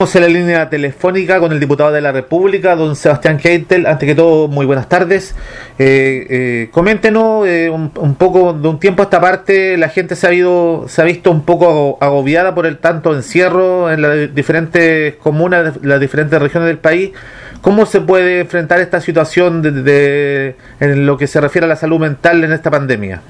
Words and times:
En 0.00 0.20
la 0.20 0.28
línea 0.28 0.70
telefónica 0.70 1.40
con 1.40 1.50
el 1.50 1.58
diputado 1.58 1.90
de 1.90 2.00
la 2.00 2.12
República, 2.12 2.76
don 2.76 2.94
Sebastián 2.94 3.36
Keitel. 3.36 3.84
Ante 3.84 4.06
que 4.06 4.14
todo, 4.14 4.46
muy 4.46 4.64
buenas 4.64 4.88
tardes. 4.88 5.34
Eh, 5.76 6.24
eh, 6.30 6.68
coméntenos 6.70 7.44
eh, 7.48 7.68
un, 7.68 8.14
poco, 8.14 8.52
de 8.52 8.68
un 8.68 8.78
tiempo 8.78 9.02
a 9.02 9.06
esta 9.06 9.20
parte, 9.20 9.76
la 9.76 9.88
gente 9.88 10.14
se 10.14 10.28
ha, 10.28 10.88
se 10.88 11.02
ha 11.02 11.04
visto 11.04 11.32
un 11.32 11.42
poco 11.44 11.98
agobiada 12.00 12.54
por 12.54 12.66
el 12.66 12.78
tanto 12.78 13.12
encierro 13.12 13.90
en 13.90 14.02
las 14.02 14.32
diferentes 14.32 15.16
comunas, 15.16 15.74
las 15.82 15.98
diferentes 15.98 16.40
regiones 16.40 16.68
del 16.68 16.78
país. 16.78 17.10
¿Cómo 17.60 17.84
se 17.84 18.00
puede 18.00 18.38
enfrentar 18.38 18.78
esta 18.78 19.00
situación 19.00 19.62
de, 19.62 20.54
en 20.78 21.06
lo 21.06 21.18
que 21.18 21.26
se 21.26 21.40
refiere 21.40 21.64
a 21.64 21.68
la 21.68 21.74
salud 21.74 21.98
mental 21.98 22.44
en 22.44 22.52
esta 22.52 22.70
pandemia? 22.70 23.20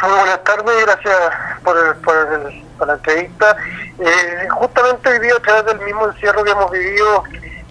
Muy 0.00 0.10
buenas 0.10 0.44
tardes, 0.44 0.86
gracias 0.86 1.16
por, 1.64 1.96
por, 2.02 2.86
la 2.86 2.92
entrevista. 2.94 3.56
Eh, 3.98 4.48
justamente 4.50 5.08
hoy 5.08 5.18
día, 5.18 5.34
a 5.34 5.40
través 5.40 5.64
del 5.66 5.80
mismo 5.80 6.06
encierro 6.06 6.44
que 6.44 6.52
hemos 6.52 6.70
vivido, 6.70 7.24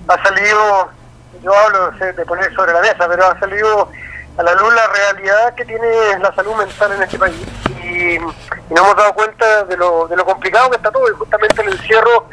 ha 0.09 0.23
salido, 0.23 0.89
yo 1.41 1.57
hablo 1.57 1.91
de 1.91 2.25
poner 2.25 2.53
sobre 2.53 2.73
la 2.73 2.81
mesa, 2.81 3.07
pero 3.07 3.27
ha 3.27 3.39
salido 3.39 3.89
a 4.37 4.43
la 4.43 4.53
luz 4.55 4.73
la 4.73 4.87
realidad 4.87 5.55
que 5.55 5.63
tiene 5.63 6.19
la 6.19 6.35
salud 6.35 6.55
mental 6.55 6.91
en 6.91 7.03
este 7.03 7.17
país. 7.17 7.41
Y, 7.83 8.19
nos 8.19 8.83
hemos 8.83 8.97
dado 8.97 9.13
cuenta 9.13 9.63
de 9.63 9.77
lo, 9.77 10.09
de 10.09 10.17
lo 10.17 10.25
complicado 10.25 10.69
que 10.69 10.75
está 10.75 10.91
todo, 10.91 11.09
y 11.09 11.13
justamente 11.13 11.61
el 11.61 11.69
encierro 11.69 12.27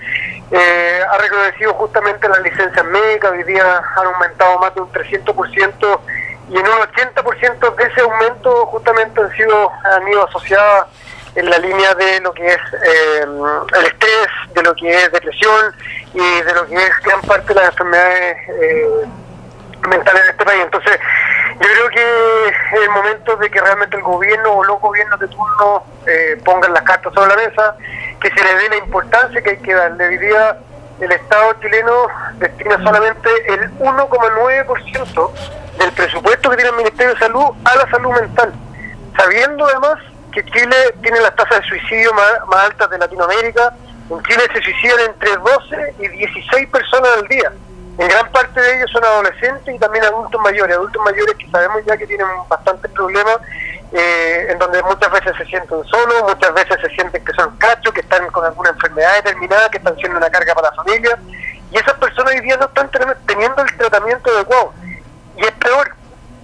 eh, 0.50 1.00
ha 1.08 1.18
reconocido 1.18 1.72
justamente 1.74 2.28
las 2.28 2.40
licencias 2.40 2.84
médicas, 2.84 3.30
hoy 3.30 3.44
día 3.44 3.80
han 3.96 4.06
aumentado 4.06 4.58
más 4.58 4.74
de 4.74 4.80
un 4.80 4.92
300% 4.92 6.00
y 6.50 6.56
en 6.58 6.66
un 6.66 6.78
80% 6.78 7.74
de 7.76 7.84
ese 7.84 8.00
aumento 8.00 8.66
justamente 8.66 9.20
han 9.20 9.32
sido 9.32 9.70
han 9.70 10.28
asociadas 10.28 10.86
en 11.34 11.50
la 11.50 11.58
línea 11.58 11.94
de 11.94 12.20
lo 12.20 12.32
que 12.32 12.46
es 12.46 12.60
eh, 12.86 13.24
el 13.24 13.86
estrés, 13.86 14.28
de 14.54 14.62
lo 14.62 14.74
que 14.74 14.88
es 14.88 15.10
depresión 15.10 15.74
y 16.12 16.42
de 16.42 16.54
lo 16.54 16.66
que 16.66 16.76
es 16.76 17.00
gran 17.02 17.20
parte 17.22 17.48
de 17.48 17.54
las 17.54 17.70
enfermedades 17.70 18.36
eh, 18.48 18.88
mentales 19.88 20.22
en 20.24 20.30
este 20.30 20.44
país. 20.44 20.62
Entonces, 20.62 21.00
yo 21.54 21.68
creo 21.68 21.88
que 21.88 22.76
el 22.84 22.90
momento 22.90 23.36
de 23.36 23.50
que 23.50 23.60
realmente 23.60 23.96
el 23.96 24.02
gobierno 24.02 24.52
o 24.52 24.64
los 24.64 24.80
gobiernos 24.80 25.18
de 25.18 25.28
turno 25.28 25.84
eh, 26.06 26.40
pongan 26.44 26.72
las 26.72 26.82
cartas 26.82 27.12
sobre 27.14 27.34
la 27.34 27.48
mesa, 27.48 27.76
que 28.20 28.30
se 28.30 28.44
le 28.44 28.54
dé 28.54 28.68
la 28.68 28.76
importancia 28.76 29.42
que 29.42 29.50
hay 29.50 29.58
que 29.58 29.74
darle. 29.74 30.06
Hoy 30.06 30.18
día 30.18 30.58
el 31.00 31.10
Estado 31.10 31.54
chileno 31.60 32.06
destina 32.38 32.76
solamente 32.82 33.28
el 33.52 33.72
1,9% 33.78 35.30
del 35.84 35.92
presupuesto 35.92 36.50
que 36.50 36.56
tiene 36.56 36.70
el 36.70 36.76
Ministerio 36.76 37.12
de 37.12 37.20
Salud 37.20 37.44
a 37.64 37.76
la 37.76 37.90
salud 37.90 38.10
mental, 38.10 38.52
sabiendo 39.16 39.66
además 39.66 39.98
que 40.32 40.44
Chile 40.46 40.76
tiene 41.02 41.20
las 41.20 41.36
tasas 41.36 41.60
de 41.60 41.68
suicidio 41.68 42.12
más, 42.14 42.64
altas 42.64 42.88
de 42.90 42.98
Latinoamérica, 42.98 43.74
en 44.10 44.22
Chile 44.22 44.42
se 44.52 44.62
suicidan 44.62 45.00
entre 45.06 45.30
12 45.36 45.94
y 46.00 46.08
16 46.08 46.68
personas 46.70 47.10
al 47.18 47.28
día. 47.28 47.52
En 47.98 48.08
gran 48.08 48.30
parte 48.32 48.60
de 48.60 48.76
ellos 48.76 48.90
son 48.90 49.04
adolescentes 49.04 49.74
y 49.74 49.78
también 49.78 50.04
adultos 50.04 50.40
mayores, 50.40 50.76
adultos 50.76 51.02
mayores 51.04 51.34
que 51.36 51.48
sabemos 51.50 51.82
ya 51.86 51.96
que 51.96 52.06
tienen 52.06 52.26
bastantes 52.48 52.90
problemas, 52.90 53.38
eh, 53.92 54.46
en 54.50 54.58
donde 54.58 54.82
muchas 54.82 55.12
veces 55.12 55.32
se 55.36 55.44
sienten 55.44 55.84
solos, 55.84 56.22
muchas 56.26 56.52
veces 56.54 56.76
se 56.80 56.88
sienten 56.88 57.24
que 57.24 57.32
son 57.34 57.56
cachos, 57.58 57.92
que 57.92 58.00
están 58.00 58.26
con 58.30 58.44
alguna 58.44 58.70
enfermedad 58.70 59.14
determinada, 59.22 59.68
que 59.68 59.78
están 59.78 59.96
siendo 59.96 60.16
una 60.18 60.30
carga 60.30 60.54
para 60.54 60.70
la 60.70 60.76
familia, 60.76 61.18
y 61.70 61.76
esas 61.76 61.94
personas 61.94 62.34
hoy 62.34 62.40
día 62.40 62.56
no 62.56 62.64
están 62.64 62.90
teniendo 63.26 63.62
el 63.62 63.76
tratamiento 63.76 64.30
adecuado. 64.30 64.72
Peor, 65.64 65.94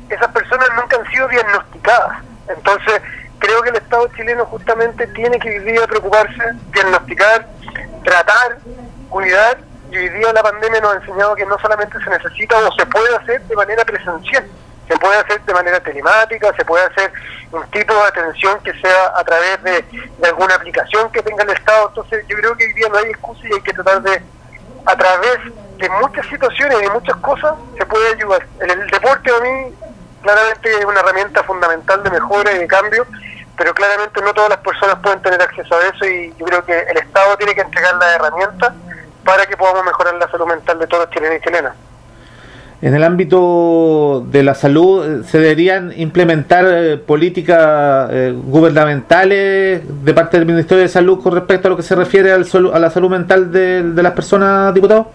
esas 0.08 0.28
personas 0.32 0.68
nunca 0.76 0.96
han 0.96 1.10
sido 1.10 1.28
diagnosticadas. 1.28 2.24
Entonces, 2.48 3.02
creo 3.38 3.62
que 3.62 3.68
el 3.68 3.76
Estado 3.76 4.08
chileno 4.16 4.46
justamente 4.46 5.06
tiene 5.08 5.38
que 5.38 5.50
hoy 5.50 5.58
día 5.58 5.86
preocuparse, 5.86 6.42
diagnosticar, 6.72 7.46
tratar, 8.02 8.58
cuidar, 9.10 9.58
y 9.90 9.98
hoy 9.98 10.08
día 10.08 10.32
la 10.32 10.42
pandemia 10.42 10.80
nos 10.80 10.94
ha 10.94 10.96
enseñado 10.96 11.34
que 11.36 11.44
no 11.44 11.58
solamente 11.58 12.02
se 12.02 12.08
necesita 12.08 12.56
o 12.56 12.72
se 12.72 12.86
puede 12.86 13.14
hacer 13.14 13.42
de 13.42 13.56
manera 13.56 13.84
presencial, 13.84 14.46
se 14.88 14.96
puede 14.96 15.18
hacer 15.18 15.42
de 15.42 15.52
manera 15.52 15.80
telemática, 15.80 16.54
se 16.56 16.64
puede 16.64 16.86
hacer 16.86 17.12
un 17.52 17.70
tipo 17.70 17.92
de 17.92 18.02
atención 18.04 18.58
que 18.62 18.72
sea 18.80 19.12
a 19.16 19.22
través 19.22 19.62
de, 19.62 19.84
de 20.16 20.28
alguna 20.28 20.54
aplicación 20.54 21.12
que 21.12 21.22
tenga 21.22 21.42
el 21.42 21.50
Estado. 21.50 21.88
Entonces, 21.88 22.24
yo 22.26 22.36
creo 22.38 22.56
que 22.56 22.64
hoy 22.64 22.72
día 22.72 22.88
no 22.88 22.96
hay 22.96 23.10
excusa 23.10 23.42
y 23.44 23.52
hay 23.52 23.60
que 23.60 23.72
tratar 23.74 24.00
de, 24.00 24.22
a 24.86 24.96
través 24.96 25.38
de 25.78 25.88
muchas 26.00 26.26
situaciones 26.26 26.78
y 26.78 26.82
de 26.82 26.90
muchas 26.90 27.16
cosas 27.16 27.54
se 27.78 27.86
puede 27.86 28.14
ayudar. 28.14 28.46
El 28.60 28.86
deporte 28.88 29.30
a 29.30 29.40
mí 29.40 29.74
claramente 30.22 30.78
es 30.78 30.84
una 30.84 31.00
herramienta 31.00 31.42
fundamental 31.44 32.02
de 32.02 32.10
mejora 32.10 32.52
y 32.52 32.58
de 32.58 32.66
cambio, 32.66 33.06
pero 33.56 33.74
claramente 33.74 34.20
no 34.22 34.32
todas 34.34 34.50
las 34.50 34.58
personas 34.58 34.96
pueden 35.02 35.20
tener 35.22 35.40
acceso 35.40 35.74
a 35.74 35.86
eso 35.88 36.04
y 36.06 36.34
yo 36.38 36.46
creo 36.46 36.64
que 36.64 36.78
el 36.78 36.96
Estado 36.98 37.36
tiene 37.36 37.54
que 37.54 37.62
entregar 37.62 37.94
las 37.96 38.14
herramientas 38.14 38.72
para 39.24 39.46
que 39.46 39.56
podamos 39.56 39.84
mejorar 39.84 40.14
la 40.14 40.30
salud 40.30 40.46
mental 40.46 40.78
de 40.78 40.86
todos 40.86 41.04
los 41.04 41.14
chilenos 41.14 41.38
y 41.38 41.40
chilenas. 41.40 41.74
En 42.82 42.94
el 42.94 43.04
ámbito 43.04 44.24
de 44.26 44.42
la 44.42 44.54
salud, 44.54 45.22
¿se 45.26 45.38
deberían 45.38 45.92
implementar 45.96 46.64
eh, 46.66 46.96
políticas 46.96 48.08
eh, 48.10 48.34
gubernamentales 48.34 49.82
de 49.84 50.14
parte 50.14 50.38
del 50.38 50.46
Ministerio 50.46 50.82
de 50.82 50.88
Salud 50.88 51.22
con 51.22 51.34
respecto 51.34 51.68
a 51.68 51.70
lo 51.72 51.76
que 51.76 51.82
se 51.82 51.94
refiere 51.94 52.32
al 52.32 52.46
a 52.72 52.78
la 52.78 52.90
salud 52.90 53.10
mental 53.10 53.52
de, 53.52 53.82
las 54.02 54.12
personas, 54.12 54.72
diputados? 54.72 55.08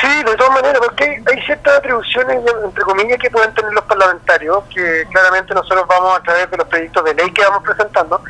Sí, 0.00 0.24
de 0.24 0.36
todas 0.36 0.52
maneras, 0.52 0.80
porque 0.84 1.22
hay, 1.30 1.42
ciertas 1.42 1.78
atribuciones, 1.78 2.38
entre 2.64 2.82
comillas, 2.82 3.18
que 3.18 3.30
pueden 3.30 3.54
tener 3.54 3.72
los 3.72 3.84
parlamentarios, 3.84 4.64
que 4.74 5.04
claramente 5.12 5.54
nosotros 5.54 5.84
vamos 5.88 6.18
a 6.18 6.22
través 6.22 6.50
de 6.50 6.56
los 6.56 6.66
proyectos 6.66 7.04
de 7.04 7.14
ley 7.14 7.30
que 7.30 7.42
vamos 7.42 7.62
presentando, 7.62 8.20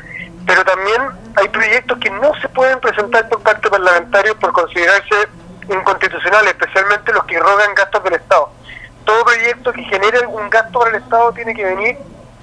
pero 0.45 0.63
también 0.63 1.01
hay 1.35 1.49
proyectos 1.49 1.97
que 1.97 2.11
no 2.11 2.31
se 2.39 2.47
pueden 2.49 2.79
presentar 2.79 3.27
por 3.27 3.41
parte 3.41 3.61
de 3.63 3.69
parlamentarios 3.71 4.35
por 4.35 4.51
considerarse 4.51 5.15
inconstitucionales, 5.69 6.51
especialmente 6.51 7.13
los 7.13 7.25
que 7.25 7.39
rogan 7.39 7.73
gastos 7.75 8.03
del 8.03 8.13
Estado. 8.13 8.49
Todo 9.05 9.25
proyecto 9.25 9.73
que 9.73 9.83
genere 9.83 10.19
algún 10.19 10.49
gasto 10.49 10.79
para 10.79 10.91
el 10.91 11.03
Estado 11.03 11.31
tiene 11.33 11.53
que 11.53 11.65
venir 11.65 11.97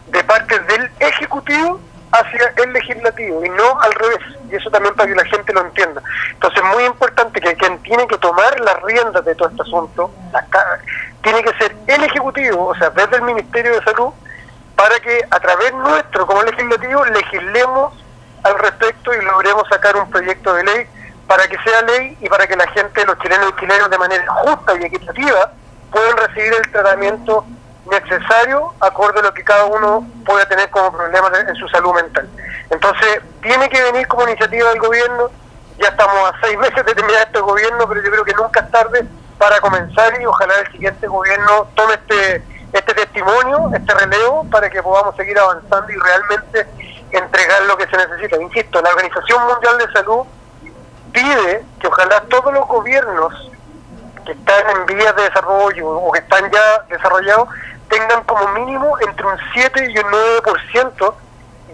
de 0.08 0.24
parte 0.24 0.58
del 0.60 0.90
Ejecutivo 0.98 1.80
hacia 2.12 2.52
el 2.56 2.72
legislativo 2.72 3.44
y 3.44 3.48
no 3.50 3.80
al 3.80 3.92
revés. 3.92 4.20
Y 4.50 4.56
eso 4.56 4.70
también 4.70 4.94
para 4.94 5.08
que 5.08 5.14
la 5.14 5.24
gente 5.24 5.52
lo 5.52 5.60
entienda. 5.60 6.02
Entonces 6.32 6.62
es 6.62 6.74
muy 6.74 6.84
importante 6.84 7.40
que 7.40 7.54
quien 7.54 7.78
tiene 7.82 8.06
que 8.06 8.18
tomar 8.18 8.58
las 8.60 8.82
riendas 8.82 9.24
de 9.24 9.34
todo 9.34 9.48
este 9.48 9.62
asunto 9.62 10.10
tiene 11.22 11.42
que 11.42 11.52
ser 11.58 11.76
el 11.86 12.04
Ejecutivo, 12.04 12.66
o 12.68 12.74
sea, 12.76 12.90
desde 12.90 13.16
el 13.16 13.22
Ministerio 13.22 13.72
de 13.72 13.84
Salud, 13.84 14.12
para 14.76 14.98
que 15.00 15.20
a 15.30 15.40
través 15.40 15.72
nuestro 15.74 16.26
como 16.26 16.42
legislativo 16.42 17.04
legislemos 17.06 17.92
al 18.44 18.58
respecto 18.58 19.12
y 19.12 19.24
logremos 19.24 19.68
sacar 19.68 19.96
un 19.96 20.08
proyecto 20.08 20.54
de 20.54 20.64
ley 20.64 20.86
para 21.28 21.46
que 21.46 21.58
sea 21.58 21.82
ley 21.82 22.16
y 22.20 22.28
para 22.28 22.46
que 22.46 22.56
la 22.56 22.66
gente, 22.68 23.04
los 23.04 23.18
chilenos 23.18 23.52
y 23.54 23.60
chilenos 23.60 23.90
de 23.90 23.98
manera 23.98 24.26
justa 24.32 24.72
y 24.80 24.84
equitativa 24.84 25.52
puedan 25.92 26.16
recibir 26.16 26.54
el 26.54 26.72
tratamiento 26.72 27.44
necesario 27.90 28.72
acorde 28.80 29.20
a 29.20 29.22
lo 29.22 29.34
que 29.34 29.44
cada 29.44 29.66
uno 29.66 30.06
pueda 30.24 30.48
tener 30.48 30.70
como 30.70 30.90
problemas 30.90 31.32
en 31.46 31.54
su 31.54 31.68
salud 31.68 31.94
mental. 31.94 32.28
Entonces, 32.70 33.20
tiene 33.42 33.68
que 33.68 33.82
venir 33.82 34.08
como 34.08 34.26
iniciativa 34.26 34.70
del 34.70 34.80
gobierno, 34.80 35.30
ya 35.78 35.88
estamos 35.88 36.30
a 36.30 36.34
seis 36.42 36.58
meses 36.58 36.84
de 36.84 36.94
terminar 36.94 37.22
este 37.26 37.40
gobierno, 37.40 37.86
pero 37.86 38.02
yo 38.02 38.10
creo 38.10 38.24
que 38.24 38.34
nunca 38.34 38.60
es 38.60 38.70
tarde 38.70 39.06
para 39.36 39.60
comenzar 39.60 40.20
y 40.20 40.24
ojalá 40.24 40.54
el 40.60 40.72
siguiente 40.72 41.06
gobierno 41.06 41.68
tome 41.74 41.94
este, 41.94 42.42
este 42.72 42.94
testimonio, 42.94 43.70
este 43.74 43.94
relevo, 43.94 44.48
para 44.50 44.70
que 44.70 44.82
podamos 44.82 45.14
seguir 45.14 45.38
avanzando 45.38 45.92
y 45.92 45.96
realmente 45.96 46.66
entregar 47.12 47.62
lo 47.62 47.76
que 47.76 47.86
se 47.86 47.96
necesita. 47.98 48.40
Insisto, 48.40 48.80
la 48.80 48.90
Organización 48.90 49.46
Mundial 49.46 49.78
de 49.78 49.92
Salud 49.92 50.26
pide 51.18 51.64
que 51.80 51.86
ojalá 51.88 52.20
todos 52.28 52.52
los 52.52 52.66
gobiernos 52.66 53.50
que 54.24 54.32
están 54.32 54.70
en 54.70 54.86
vías 54.86 55.16
de 55.16 55.22
desarrollo 55.22 55.88
o 55.88 56.12
que 56.12 56.20
están 56.20 56.48
ya 56.50 56.84
desarrollados 56.88 57.48
tengan 57.88 58.22
como 58.24 58.46
mínimo 58.52 58.96
entre 59.00 59.26
un 59.26 59.36
7 59.52 59.90
y 59.90 59.98
un 59.98 60.04
9% 60.04 61.14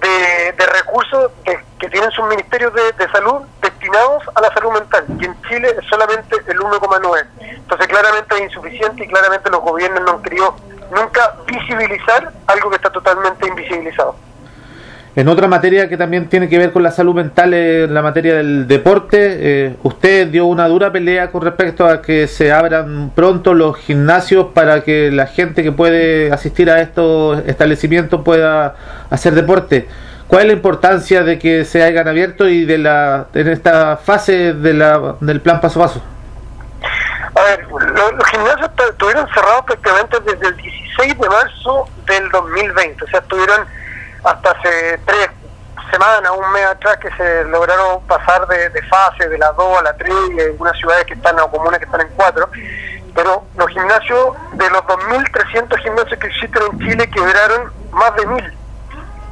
de, 0.01 0.53
de 0.53 0.67
recursos 0.67 1.31
que 1.45 1.89
tienen 1.91 2.11
sus 2.13 2.27
ministerios 2.27 2.73
de, 2.73 2.93
de, 2.93 3.11
salud 3.11 3.43
destinados 3.61 4.23
a 4.35 4.41
la 4.41 4.53
salud 4.55 4.73
mental, 4.73 5.05
y 5.21 5.25
en 5.27 5.43
Chile 5.43 5.77
es 5.79 5.87
solamente 5.87 6.37
el 6.47 6.59
1,9. 6.59 7.27
Entonces 7.41 7.87
claramente 7.89 8.37
es 8.37 8.43
insuficiente 8.43 9.05
y 9.05 9.09
claramente 9.09 9.51
los 9.51 9.61
gobiernos 9.61 10.03
no 10.03 10.11
han 10.13 10.23
querido 10.23 10.57
nunca 10.91 11.35
visibilizar 11.47 12.33
algo 12.47 12.71
que 12.71 12.77
está 12.77 12.91
totalmente 12.91 13.47
invisibilizado. 13.47 14.17
En 15.17 15.29
otra 15.29 15.47
materia 15.47 15.89
que 15.89 15.97
también 15.97 16.29
tiene 16.29 16.49
que 16.49 16.59
ver 16.59 16.73
con 16.73 16.83
la 16.83 16.91
salud 16.91 17.15
mental, 17.15 17.55
en 17.55 17.95
la 17.95 18.03
materia 18.03 18.35
del 18.35 18.67
deporte, 18.67 19.19
eh, 19.21 19.77
usted 19.85 20.27
dio 20.27 20.47
una 20.47 20.67
dura 20.67 20.91
pelea 20.91 21.31
con 21.31 21.43
respecto 21.43 21.87
a 21.87 22.03
que 22.03 22.27
se 22.27 22.51
abran 22.51 23.13
pronto 23.15 23.55
los 23.55 23.77
gimnasios 23.79 24.49
para 24.53 24.83
que 24.83 25.13
la 25.13 25.29
gente 25.29 25.63
que 25.63 25.71
puede 25.71 26.33
asistir 26.33 26.69
a 26.69 26.81
estos 26.81 27.39
establecimientos 27.47 28.23
pueda 28.23 28.75
hacer 29.09 29.37
deporte. 29.37 29.87
¿Cuál 30.27 30.43
es 30.43 30.47
la 30.49 30.53
importancia 30.55 31.23
de 31.23 31.39
que 31.39 31.65
se 31.65 31.85
hayan 31.85 32.09
abierto 32.09 32.49
y 32.49 32.65
de 32.65 32.79
la 32.79 33.27
en 33.35 33.47
esta 33.47 33.97
fase 33.99 34.53
de 34.53 34.75
la, 34.75 35.15
del 35.21 35.41
plan 35.41 35.61
paso 35.61 35.81
a 35.81 35.87
paso? 35.87 36.03
A 37.37 37.43
ver, 37.45 37.69
los, 37.69 38.31
gimnasios 38.31 38.71
estuvieron 38.91 39.29
cerrados 39.29 39.65
prácticamente 39.65 40.19
desde 40.27 40.49
el 40.49 40.57
16 40.57 41.19
de 41.21 41.29
marzo 41.29 41.89
del 42.05 42.29
2020, 42.31 43.05
o 43.05 43.07
sea, 43.07 43.21
estuvieron 43.21 43.65
hasta 44.25 44.51
hace 44.51 44.99
tres 45.07 45.31
semana, 45.91 46.33
un 46.33 46.53
mes 46.53 46.67
atrás, 46.67 46.97
que 46.97 47.11
se 47.17 47.45
lograron 47.45 48.03
pasar 48.07 48.47
de, 48.49 48.83
fase 48.83 49.29
de 49.29 49.39
la 49.39 49.53
2 49.53 49.79
a 49.79 49.83
la 49.83 49.97
3 49.97 50.13
y 50.37 50.41
algunas 50.41 50.77
ciudades 50.77 51.05
que 51.05 51.15
están, 51.15 51.39
o 51.39 51.51
comunas 51.51 51.79
que 51.79 51.85
están 51.85 52.01
en 52.01 52.09
4. 52.17 52.49
Pero 53.15 53.45
los 53.57 53.69
gimnasios, 53.69 54.35
de 54.55 54.71
los 54.71 54.83
2.300 54.83 55.79
gimnasios 55.83 56.19
que 56.19 56.27
existen 56.27 56.63
en 56.73 56.79
Chile, 56.81 57.11
quebraron 57.11 57.73
más 57.93 58.15
de 58.17 58.27
1.000. 58.27 58.53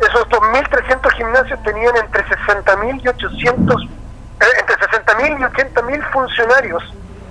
Esos 0.08 0.28
2.300 0.28 1.12
gimnasios 1.14 1.62
tenían 1.64 1.96
entre 1.96 2.24
60.000 2.26 3.02
y 3.02 3.08
800, 3.08 3.82
eh, 3.82 4.44
entre 4.60 4.76
60.000 4.76 5.40
y 5.40 5.42
80.000 5.42 6.12
funcionarios 6.12 6.82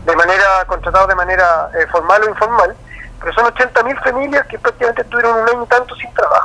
de 0.05 0.15
manera 0.15 0.65
contratados 0.65 1.07
de 1.09 1.15
manera 1.15 1.69
eh, 1.75 1.85
formal 1.91 2.23
o 2.23 2.29
informal, 2.29 2.75
pero 3.19 3.33
son 3.33 3.45
80.000 3.45 4.03
familias 4.03 4.47
que 4.47 4.57
prácticamente 4.57 5.03
estuvieron 5.03 5.41
un 5.41 5.49
año 5.49 5.63
y 5.63 5.67
tanto 5.67 5.95
sin 5.95 6.11
trabajo. 6.13 6.40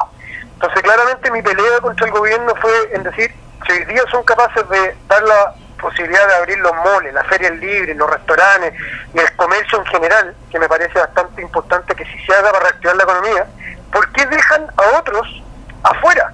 Entonces, 0.56 0.82
claramente 0.82 1.31
mi 1.31 1.43
pelea 1.43 1.81
contra 1.82 2.06
el 2.06 2.12
gobierno 2.12 2.55
fue 2.56 2.73
en 2.94 3.03
decir, 3.03 3.31
si 3.67 3.73
hoy 3.73 3.85
día 3.85 4.03
son 4.11 4.25
capaces 4.25 4.67
de 4.70 4.97
dar 5.06 5.23
la 5.23 5.55
posibilidad 5.79 6.26
de 6.26 6.35
abrir 6.35 6.58
los 6.61 6.75
moles, 6.76 7.12
las 7.12 7.26
ferias 7.26 7.53
libres, 7.56 7.94
los 7.94 8.11
restaurantes 8.11 8.73
y 9.12 9.19
el 9.19 9.37
comercio 9.37 9.79
en 9.79 9.87
general, 9.87 10.35
que 10.50 10.58
me 10.58 10.67
parece 10.67 10.99
bastante 10.99 11.43
importante 11.43 11.94
que 11.94 12.06
si 12.06 12.19
se 12.25 12.35
haga 12.35 12.53
para 12.53 12.70
reactivar 12.70 12.97
la 12.97 13.03
economía, 13.03 13.47
¿por 13.93 14.11
qué 14.12 14.25
dejan 14.26 14.67
a 14.79 14.99
otros 14.99 15.43
afuera? 15.82 16.32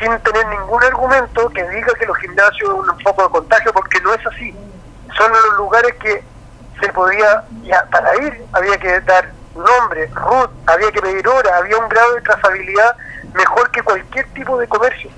Sin 0.00 0.18
tener 0.20 0.46
ningún 0.46 0.82
argumento 0.82 1.50
que 1.50 1.68
diga 1.68 1.92
que 1.98 2.06
los 2.06 2.16
gimnasios 2.18 2.70
son 2.70 2.88
un 2.88 3.00
foco 3.00 3.24
de 3.24 3.28
contagio, 3.28 3.72
porque 3.74 4.00
no 4.00 4.14
es 4.14 4.26
así. 4.26 4.56
Son 5.14 5.30
los 5.30 5.56
lugares 5.58 5.94
que 5.96 6.24
se 6.80 6.92
podía, 6.94 7.44
ya 7.64 7.84
para 7.90 8.16
ir 8.16 8.42
había 8.52 8.78
que 8.78 8.98
dar 9.02 9.30
nombre, 9.54 10.10
root, 10.14 10.50
había 10.66 10.90
que 10.90 11.02
pedir 11.02 11.28
hora, 11.28 11.58
había 11.58 11.76
un 11.76 11.88
grado 11.90 12.14
de 12.14 12.22
trazabilidad 12.22 12.96
mejor 13.34 13.70
que 13.70 13.82
cualquier 13.82 14.26
tipo 14.34 14.58
de 14.58 14.68
comercio. 14.68 15.10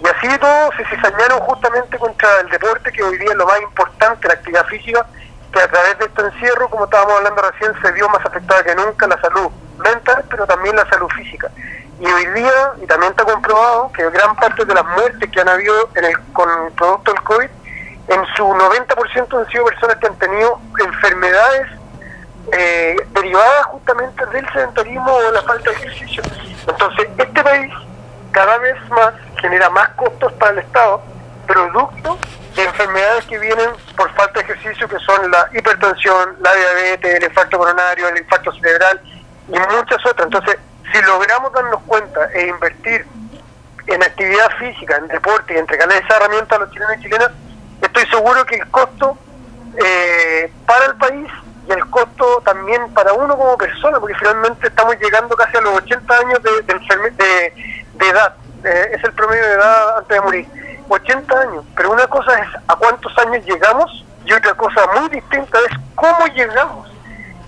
Y 0.00 0.06
así 0.06 0.28
de 0.28 0.38
todo 0.38 0.70
se 0.76 0.84
cizañaron 0.84 1.40
justamente 1.40 1.98
contra 1.98 2.40
el 2.40 2.50
deporte, 2.50 2.92
que 2.92 3.02
hoy 3.02 3.16
día 3.18 3.30
es 3.30 3.36
lo 3.36 3.46
más 3.46 3.60
importante, 3.62 4.28
la 4.28 4.34
actividad 4.34 4.66
física, 4.66 5.06
que 5.52 5.60
a 5.60 5.70
través 5.70 5.98
de 5.98 6.04
este 6.06 6.22
encierro, 6.22 6.68
como 6.68 6.84
estábamos 6.84 7.16
hablando 7.16 7.42
recién, 7.42 7.72
se 7.80 7.92
vio 7.92 8.08
más 8.08 8.24
afectada 8.26 8.62
que 8.64 8.74
nunca 8.74 9.06
la 9.06 9.20
salud 9.20 9.50
mental, 9.78 10.24
pero 10.28 10.46
también 10.46 10.76
la 10.76 10.88
salud 10.90 11.08
física. 11.16 11.50
Y 12.00 12.06
hoy 12.06 12.26
día, 12.26 12.72
y 12.82 12.86
también 12.86 13.12
está 13.12 13.24
comprobado, 13.24 13.90
que 13.92 14.10
gran 14.10 14.34
parte 14.36 14.64
de 14.64 14.74
las 14.74 14.84
muertes 14.84 15.30
que 15.30 15.40
han 15.40 15.48
habido 15.48 15.88
en 15.94 16.04
el, 16.04 16.18
con 16.32 16.48
el 16.50 16.72
producto 16.72 17.12
del 17.12 17.22
COVID, 17.22 17.48
en 18.08 18.26
su 18.36 18.42
90% 18.42 19.38
han 19.40 19.50
sido 19.50 19.64
personas 19.64 19.96
que 19.96 20.06
han 20.08 20.18
tenido 20.18 20.60
enfermedades 20.84 21.68
eh, 22.52 22.96
derivadas 23.12 23.66
justamente 23.66 24.26
del 24.26 24.48
sedentarismo 24.52 25.12
o 25.12 25.30
la 25.30 25.42
falta 25.42 25.70
de 25.70 25.76
ejercicio. 25.76 26.22
Entonces, 26.66 27.08
este 27.16 27.42
país 27.42 27.72
cada 28.32 28.58
vez 28.58 28.76
más 28.90 29.14
genera 29.40 29.70
más 29.70 29.88
costos 29.90 30.32
para 30.34 30.52
el 30.52 30.58
Estado, 30.58 31.02
producto 31.46 32.18
de 32.56 32.64
enfermedades 32.64 33.24
que 33.26 33.38
vienen 33.38 33.70
por 33.96 34.10
falta 34.14 34.40
de 34.40 34.52
ejercicio, 34.52 34.88
que 34.88 34.98
son 35.00 35.30
la 35.30 35.48
hipertensión, 35.52 36.36
la 36.40 36.54
diabetes, 36.54 37.16
el 37.16 37.24
infarto 37.24 37.58
coronario, 37.58 38.08
el 38.08 38.18
infarto 38.18 38.52
cerebral 38.52 39.00
y 39.48 39.58
muchas 39.58 40.04
otras. 40.06 40.26
Entonces, 40.26 40.58
si 40.92 41.02
logramos 41.02 41.52
darnos 41.52 41.82
cuenta 41.86 42.30
e 42.32 42.48
invertir 42.48 43.06
en 43.86 44.02
actividad 44.02 44.50
física, 44.58 44.96
en 44.96 45.08
deporte 45.08 45.54
y 45.54 45.58
entregarle 45.58 45.98
esa 45.98 46.16
herramienta 46.16 46.56
a 46.56 46.58
los 46.60 46.70
chilenos 46.70 46.96
y 46.98 47.02
chilenas, 47.02 47.30
estoy 47.82 48.06
seguro 48.06 48.44
que 48.46 48.56
el 48.56 48.70
costo 48.70 49.18
eh, 49.84 50.52
para 50.66 50.86
el 50.86 50.96
país 50.96 51.28
y 51.74 51.78
el 51.78 51.90
costo 51.90 52.42
también 52.44 52.92
para 52.94 53.12
uno 53.12 53.36
como 53.36 53.56
persona, 53.56 53.98
porque 53.98 54.14
finalmente 54.14 54.68
estamos 54.68 54.96
llegando 55.00 55.36
casi 55.36 55.56
a 55.56 55.60
los 55.60 55.74
80 55.76 56.18
años 56.18 56.40
de, 56.42 57.52
de, 57.94 58.08
edad, 58.08 58.34
eh, 58.64 58.90
es 58.92 59.04
el 59.04 59.12
promedio 59.12 59.46
de 59.46 59.54
edad 59.54 59.98
antes 59.98 60.16
de 60.16 60.20
morir, 60.20 60.48
80 60.88 61.40
años, 61.40 61.64
pero 61.76 61.92
una 61.92 62.06
cosa 62.06 62.38
es 62.38 62.48
a 62.66 62.76
cuántos 62.76 63.16
años 63.18 63.44
llegamos 63.44 64.04
y 64.24 64.32
otra 64.32 64.54
cosa 64.54 64.80
muy 64.98 65.08
distinta 65.08 65.58
es 65.68 65.76
cómo 65.94 66.26
llegamos. 66.34 66.90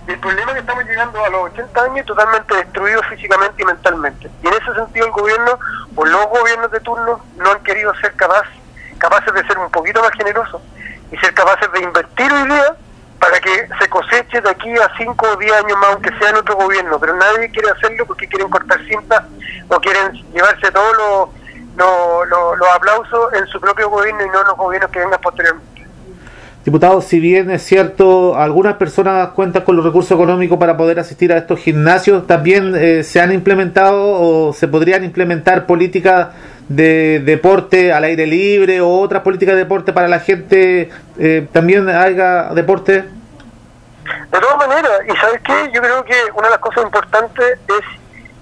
El 0.07 0.17
problema 0.19 0.51
es 0.51 0.53
que 0.53 0.59
estamos 0.61 0.85
llegando 0.85 1.23
a 1.23 1.29
los 1.29 1.51
80 1.51 1.83
años 1.83 2.05
totalmente 2.05 2.55
destruidos 2.55 3.05
físicamente 3.07 3.61
y 3.61 3.65
mentalmente. 3.65 4.31
Y 4.41 4.47
en 4.47 4.53
ese 4.53 4.73
sentido 4.73 5.05
el 5.05 5.11
gobierno, 5.11 5.59
o 5.95 6.05
los 6.05 6.25
gobiernos 6.27 6.71
de 6.71 6.79
turno, 6.79 7.19
no 7.35 7.51
han 7.51 7.61
querido 7.63 7.93
ser 7.95 8.13
capaces, 8.13 8.55
capaces 8.99 9.33
de 9.33 9.45
ser 9.45 9.57
un 9.57 9.69
poquito 9.69 10.01
más 10.01 10.11
generosos 10.11 10.61
y 11.11 11.17
ser 11.17 11.33
capaces 11.33 11.69
de 11.73 11.81
invertir 11.81 12.31
hoy 12.31 12.47
día 12.47 12.75
para 13.19 13.39
que 13.39 13.67
se 13.79 13.89
coseche 13.89 14.41
de 14.41 14.49
aquí 14.49 14.69
a 14.71 14.91
5 14.97 15.27
o 15.33 15.35
10 15.37 15.51
años 15.51 15.77
más, 15.77 15.89
aunque 15.93 16.11
sea 16.19 16.29
en 16.29 16.35
otro 16.37 16.55
gobierno, 16.55 16.99
pero 16.99 17.15
nadie 17.15 17.49
quiere 17.51 17.69
hacerlo 17.71 18.05
porque 18.05 18.27
quieren 18.27 18.49
cortar 18.49 18.79
cinta 18.87 19.27
o 19.67 19.79
quieren 19.79 20.13
llevarse 20.33 20.71
todos 20.71 21.29
los 22.27 22.69
aplausos 22.75 23.33
en 23.33 23.47
su 23.47 23.59
propio 23.59 23.89
gobierno 23.89 24.23
y 24.23 24.29
no 24.29 24.41
en 24.41 24.47
los 24.47 24.57
gobiernos 24.57 24.91
que 24.91 24.99
vengan 24.99 25.19
posteriormente. 25.21 25.77
Diputado, 26.67 26.99
si 27.01 27.21
bien 27.21 27.49
es 27.49 27.63
cierto, 27.63 28.37
algunas 28.37 28.75
personas 28.75 29.29
cuentan 29.29 29.63
con 29.63 29.77
los 29.77 29.85
recursos 29.85 30.11
económicos 30.11 30.57
para 30.57 30.75
poder 30.75 30.99
asistir 30.99 31.31
a 31.31 31.37
estos 31.37 31.61
gimnasios, 31.61 32.27
también 32.27 32.75
eh, 32.75 33.03
se 33.03 33.21
han 33.21 33.31
implementado 33.31 34.03
o 34.03 34.51
se 34.51 34.67
podrían 34.67 35.05
implementar 35.05 35.65
políticas 35.65 36.27
de 36.69 37.21
deporte 37.23 37.93
al 37.93 38.03
aire 38.03 38.27
libre 38.27 38.81
o 38.81 38.99
otras 38.99 39.23
políticas 39.23 39.55
de 39.55 39.59
deporte 39.63 39.93
para 39.93 40.07
la 40.07 40.19
gente 40.19 40.89
eh, 41.17 41.47
también 41.51 41.89
haga 41.89 42.53
deporte? 42.53 43.03
De 44.31 44.39
todas 44.39 44.57
maneras, 44.57 44.91
y 45.05 45.17
sabes 45.17 45.41
qué, 45.43 45.71
yo 45.73 45.81
creo 45.81 46.03
que 46.03 46.15
una 46.33 46.47
de 46.47 46.51
las 46.51 46.59
cosas 46.59 46.83
importantes 46.83 47.59
es 47.67 47.99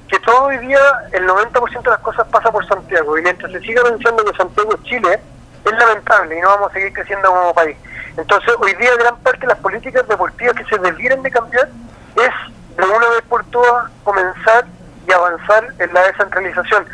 que 0.08 0.20
todo 0.20 0.46
hoy 0.46 0.58
día 0.60 0.80
el 1.12 1.28
90% 1.28 1.82
de 1.82 1.90
las 1.90 2.00
cosas 2.00 2.28
pasa 2.28 2.52
por 2.52 2.66
Santiago 2.68 3.18
y 3.18 3.22
mientras 3.22 3.52
se 3.52 3.60
siga 3.62 3.84
pensando 3.84 4.24
que 4.24 4.38
Santiago 4.38 4.76
es 4.76 4.84
Chile, 4.84 5.20
es 5.66 5.72
lamentable 5.72 6.38
y 6.38 6.42
no 6.42 6.50
vamos 6.50 6.72
a 6.72 6.74
seguir 6.74 6.94
creciendo 6.94 7.30
como 7.30 7.54
país. 7.54 7.78
Entonces, 8.18 8.54
hoy 8.60 8.74
día 8.76 8.92
gran 8.98 9.18
parte 9.18 9.42
de 9.42 9.48
las 9.48 9.58
políticas 9.58 10.08
deportivas 10.08 10.56
que 10.56 10.66
se 10.66 10.78
debieren 10.78 11.22
de 11.24 11.32
cambiar 11.32 11.68
es 12.16 12.78
de 12.78 12.84
una 12.84 13.10
vez 13.10 13.22
por 13.28 13.44
todas 13.46 13.92
comenzar 14.04 14.66
y 15.08 15.12
avanzar 15.12 15.68
en 15.80 15.94
la 15.94 16.02
descentralización. 16.08 16.86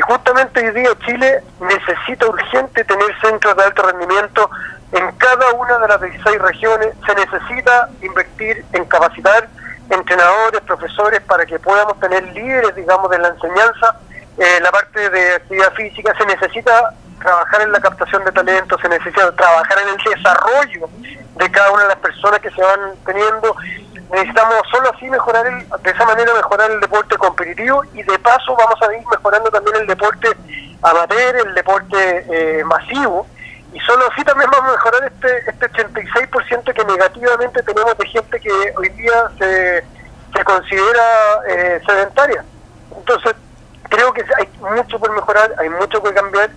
Y 0.00 0.02
justamente 0.02 0.66
hoy 0.66 0.72
día 0.72 0.88
Chile 1.04 1.42
necesita 1.60 2.26
urgente 2.26 2.84
tener 2.84 3.20
centros 3.20 3.54
de 3.54 3.64
alto 3.64 3.82
rendimiento 3.82 4.50
en 4.92 5.12
cada 5.18 5.52
una 5.52 5.76
de 5.78 5.88
las 5.88 6.00
16 6.00 6.38
regiones. 6.40 6.88
Se 7.04 7.14
necesita 7.14 7.90
invertir 8.00 8.64
en 8.72 8.86
capacitar 8.86 9.46
entrenadores, 9.90 10.62
profesores, 10.62 11.20
para 11.20 11.44
que 11.44 11.58
podamos 11.58 12.00
tener 12.00 12.24
líderes, 12.32 12.74
digamos, 12.76 13.10
de 13.10 13.18
la 13.18 13.28
enseñanza. 13.28 14.00
Eh, 14.38 14.60
la 14.62 14.70
parte 14.70 15.10
de 15.10 15.34
actividad 15.34 15.70
física 15.74 16.14
se 16.16 16.24
necesita 16.24 16.94
trabajar 17.20 17.60
en 17.60 17.72
la 17.72 17.80
captación 17.80 18.24
de 18.24 18.32
talentos, 18.32 18.80
se 18.80 18.88
necesita 18.88 19.30
trabajar 19.32 19.80
en 19.80 19.88
el 19.90 20.16
desarrollo 20.16 20.88
de 21.36 21.50
cada 21.50 21.72
una 21.72 21.82
de 21.82 21.88
las 21.88 21.98
personas 21.98 22.40
que 22.40 22.50
se 22.52 22.62
van 22.62 22.94
teniendo 23.04 23.54
necesitamos 24.10 24.62
solo 24.70 24.90
así 24.94 25.08
mejorar 25.08 25.46
el, 25.46 25.68
de 25.68 25.90
esa 25.90 26.04
manera 26.04 26.34
mejorar 26.34 26.70
el 26.70 26.80
deporte 26.80 27.16
competitivo 27.16 27.84
y 27.94 28.02
de 28.02 28.18
paso 28.18 28.56
vamos 28.56 28.80
a 28.82 28.94
ir 28.94 29.04
mejorando 29.06 29.50
también 29.50 29.76
el 29.76 29.86
deporte 29.86 30.28
amateur, 30.82 31.36
el 31.46 31.54
deporte 31.54 32.26
eh, 32.30 32.64
masivo 32.64 33.26
y 33.72 33.80
solo 33.80 34.04
así 34.10 34.24
también 34.24 34.50
vamos 34.50 34.70
a 34.70 34.76
mejorar 34.76 35.04
este 35.04 35.50
este 35.50 35.70
86% 35.70 36.74
que 36.74 36.84
negativamente 36.84 37.62
tenemos 37.62 37.96
de 37.96 38.06
gente 38.06 38.40
que 38.40 38.50
hoy 38.76 38.88
día 38.90 39.30
se, 39.38 39.84
se 40.34 40.44
considera 40.44 41.40
eh, 41.48 41.80
sedentaria. 41.86 42.44
Entonces, 42.96 43.34
creo 43.88 44.12
que 44.12 44.24
hay 44.38 44.48
mucho 44.74 44.98
por 44.98 45.12
mejorar, 45.12 45.54
hay 45.58 45.68
mucho 45.68 46.00
por 46.00 46.12
cambiar, 46.14 46.50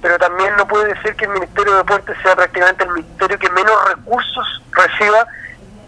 pero 0.00 0.16
también 0.18 0.54
no 0.56 0.66
puede 0.66 1.00
ser 1.02 1.16
que 1.16 1.24
el 1.24 1.32
Ministerio 1.32 1.72
de 1.72 1.78
Deportes 1.78 2.16
sea 2.22 2.36
prácticamente 2.36 2.84
el 2.84 2.90
ministerio 2.90 3.38
que 3.38 3.50
menos 3.50 3.74
recursos 3.88 4.62
reciba 4.72 5.26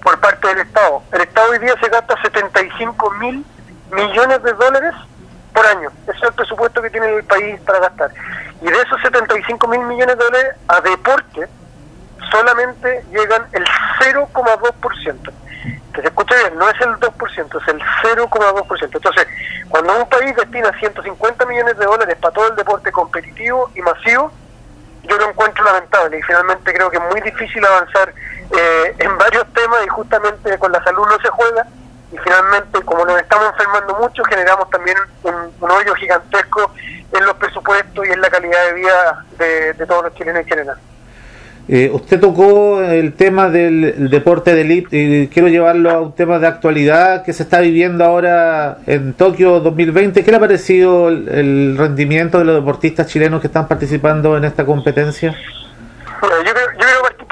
por 0.02 0.18
parte 0.20 0.48
del 0.48 0.58
Estado. 0.60 1.02
El 1.12 1.20
Estado 1.22 1.50
hoy 1.50 1.58
día 1.58 1.74
se 1.80 1.88
gasta 1.88 2.20
75 2.22 3.10
mil 3.12 3.44
millones 3.90 4.42
de 4.42 4.52
dólares 4.52 4.94
por 5.52 5.66
año. 5.66 5.90
Ese 6.06 6.16
es 6.16 6.22
el 6.22 6.32
presupuesto 6.32 6.82
que 6.82 6.90
tiene 6.90 7.14
el 7.14 7.24
país 7.24 7.60
para 7.60 7.80
gastar. 7.80 8.10
Y 8.60 8.66
de 8.66 8.80
esos 8.80 9.00
75 9.02 9.68
mil 9.68 9.80
millones 9.80 10.18
de 10.18 10.24
dólares 10.24 10.54
a 10.68 10.80
deporte 10.80 11.48
solamente 12.30 13.04
llegan 13.12 13.46
el 13.52 13.64
0,2%. 14.00 15.32
Que 15.92 16.00
se 16.00 16.06
escuche 16.06 16.34
bien, 16.36 16.58
no 16.58 16.68
es 16.68 16.80
el 16.80 16.94
2%, 16.94 17.62
es 17.62 17.68
el 17.68 17.80
0,2%. 17.80 18.90
Entonces, 18.94 19.26
cuando 19.68 19.98
un 19.98 20.08
país 20.08 20.34
destina 20.34 20.72
150 20.78 21.46
millones 21.46 21.76
de 21.76 21.84
dólares 21.84 22.16
para 22.20 22.32
todo 22.32 22.48
el 22.48 22.56
deporte 22.56 22.90
competitivo 22.90 23.70
y 23.74 23.82
masivo, 23.82 24.32
yo 25.02 25.16
lo 25.18 25.28
encuentro 25.28 25.64
lamentable 25.64 26.18
y 26.18 26.22
finalmente 26.22 26.72
creo 26.72 26.90
que 26.90 26.96
es 26.96 27.02
muy 27.10 27.20
difícil 27.20 27.64
avanzar 27.64 28.14
eh, 28.52 28.94
en 28.98 29.18
varios 29.18 29.46
temas 29.54 29.78
y 29.84 29.88
justamente 29.88 30.58
con 30.58 30.72
la 30.72 30.82
salud 30.84 31.06
no 31.06 31.18
se 31.20 31.28
juega 31.28 31.66
y 32.12 32.18
finalmente 32.18 32.82
como 32.82 33.04
nos 33.06 33.18
estamos 33.18 33.46
enfermando 33.48 33.96
mucho 33.96 34.22
generamos 34.24 34.68
también 34.68 34.96
un, 35.22 35.70
hoyo 35.70 35.94
gigantesco 35.94 36.70
en 37.12 37.24
los 37.24 37.34
presupuestos 37.36 38.06
y 38.06 38.12
en 38.12 38.20
la 38.20 38.28
calidad 38.28 38.66
de 38.66 38.74
vida 38.74 39.24
de, 39.38 39.86
todos 39.86 40.04
los 40.04 40.14
chilenos 40.14 40.42
en 40.42 40.48
general. 40.48 40.76
Eh, 41.68 41.90
usted 41.92 42.20
tocó 42.20 42.82
el 42.82 43.14
tema 43.14 43.48
del 43.48 44.10
deporte 44.10 44.52
de 44.54 44.62
elite 44.62 44.96
y 44.96 45.28
quiero 45.28 45.48
llevarlo 45.48 45.90
a 45.90 46.00
un 46.00 46.12
tema 46.12 46.38
de 46.38 46.48
actualidad 46.48 47.24
que 47.24 47.32
se 47.32 47.44
está 47.44 47.60
viviendo 47.60 48.04
ahora 48.04 48.78
en 48.86 49.14
Tokio 49.14 49.60
2020. 49.60 50.24
¿Qué 50.24 50.30
le 50.30 50.36
ha 50.36 50.40
parecido 50.40 51.08
el, 51.08 51.76
rendimiento 51.78 52.38
de 52.38 52.44
los 52.44 52.56
deportistas 52.56 53.06
chilenos 53.06 53.40
que 53.40 53.46
están 53.46 53.68
participando 53.68 54.36
en 54.36 54.44
esta 54.44 54.66
competencia? 54.66 55.36
Bueno, 56.20 56.36
yo 56.44 56.52
creo, 56.52 56.71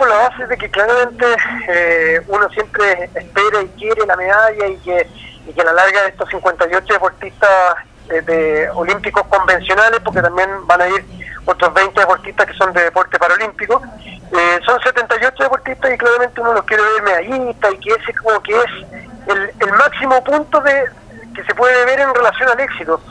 por 0.00 0.09
la 0.09 0.28
base 0.28 0.47
de 0.47 0.57
que 0.57 0.71
claramente 0.71 1.26
eh, 1.69 2.23
uno 2.28 2.49
siempre 2.49 3.11
espera 3.14 3.61
y 3.62 3.69
quiere 3.78 4.07
la 4.07 4.16
medalla 4.16 4.66
y 4.66 4.76
que, 4.78 5.07
y 5.47 5.52
que 5.52 5.61
a 5.61 5.64
la 5.64 5.75
larga 5.75 6.00
de 6.00 6.09
estos 6.09 6.26
58 6.30 6.95
deportistas 6.95 7.76
eh, 8.09 8.23
de 8.23 8.71
olímpicos 8.71 9.26
convencionales, 9.26 10.00
porque 10.02 10.23
también 10.23 10.49
van 10.66 10.80
a 10.80 10.88
ir 10.88 11.04
otros 11.45 11.75
20 11.75 12.00
deportistas 12.00 12.47
que 12.47 12.54
son 12.54 12.73
de 12.73 12.85
deporte 12.85 13.19
paralímpico. 13.19 13.83
Eh, 14.02 14.61
son 14.64 14.80
78 14.80 15.42
deportistas 15.42 15.92
y 15.92 15.99
claramente 15.99 16.40
uno 16.40 16.54
los 16.54 16.64
quiere 16.64 16.83
ver 16.83 17.02
medallistas 17.02 17.75
y 17.75 17.78
que 17.80 17.90
ese 17.90 18.14
como 18.14 18.40
que 18.40 18.59
es 18.59 18.87
el, 19.26 19.52
el 19.61 19.73
máximo 19.73 20.25
punto 20.25 20.62
de 20.62 20.87
que 21.35 21.45
se 21.45 21.54
puede 21.54 21.85
ver 21.85 22.00
en 22.00 22.14
relación 22.14 22.49
al 22.49 22.61
éxito. 22.61 23.02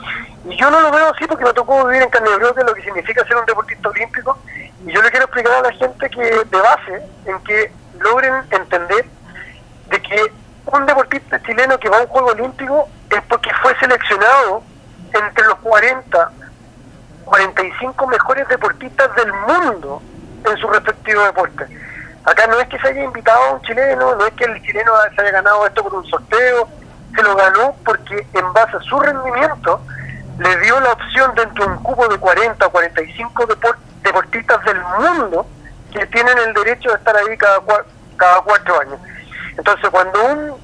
Y 0.44 0.56
yo 0.56 0.70
no 0.70 0.80
lo 0.80 0.90
veo 0.90 1.10
así 1.10 1.26
porque 1.26 1.44
me 1.44 1.52
tocó 1.52 1.84
vivir 1.86 2.02
en 2.02 2.10
carne 2.10 2.30
de 2.30 2.64
lo 2.64 2.74
que 2.74 2.82
significa 2.82 3.26
ser 3.26 3.36
un 3.36 3.46
deportista 3.46 3.88
olímpico 3.88 4.38
y 4.86 4.92
yo 4.92 5.02
le 5.02 5.10
quiero 5.10 5.26
explicar 5.26 5.52
a 5.52 5.62
la 5.62 5.72
gente 5.72 6.08
que 6.08 6.20
de 6.20 6.60
base 6.60 7.02
en 7.26 7.38
que 7.44 7.72
logren 7.98 8.34
entender 8.50 9.04
de 9.88 10.02
que 10.02 10.32
un 10.66 10.86
deportista 10.86 11.42
chileno 11.42 11.78
que 11.78 11.88
va 11.88 11.98
a 11.98 12.02
un 12.02 12.06
juego 12.06 12.28
olímpico 12.28 12.88
es 13.10 13.22
porque 13.28 13.50
fue 13.62 13.76
seleccionado 13.78 14.62
entre 15.12 15.44
los 15.46 15.56
40 15.56 16.30
45 17.30 18.06
mejores 18.08 18.48
deportistas 18.48 19.14
del 19.14 19.32
mundo 19.32 20.02
en 20.44 20.56
su 20.56 20.66
respectivo 20.66 21.22
deporte. 21.22 21.64
Acá 22.24 22.46
no 22.48 22.58
es 22.58 22.68
que 22.68 22.78
se 22.78 22.88
haya 22.88 23.04
invitado 23.04 23.42
a 23.44 23.52
un 23.52 23.62
chileno, 23.62 24.16
no 24.16 24.26
es 24.26 24.32
que 24.34 24.44
el 24.44 24.60
chileno 24.62 24.92
se 25.14 25.20
haya 25.20 25.30
ganado 25.30 25.64
esto 25.66 25.82
por 25.84 25.94
un 25.94 26.04
sorteo, 26.06 26.68
se 27.14 27.22
lo 27.22 27.36
ganó 27.36 27.76
porque 27.84 28.26
en 28.34 28.52
base 28.52 28.76
a 28.76 28.80
su 28.80 28.98
rendimiento 28.98 29.80
le 30.40 30.56
dio 30.60 30.80
la 30.80 30.92
opción 30.92 31.34
dentro 31.34 31.66
de 31.66 31.72
un 31.72 31.82
cupo 31.82 32.08
de 32.08 32.18
40 32.18 32.66
o 32.66 32.70
45 32.70 33.46
deportistas 34.02 34.64
del 34.64 34.80
mundo 34.98 35.46
que 35.92 36.06
tienen 36.06 36.38
el 36.38 36.54
derecho 36.54 36.88
de 36.88 36.94
estar 36.96 37.14
ahí 37.14 37.36
cada, 37.36 37.60
cada 38.16 38.40
cuatro 38.40 38.80
años. 38.80 38.98
Entonces 39.58 39.90
cuando 39.90 40.24
un, 40.24 40.54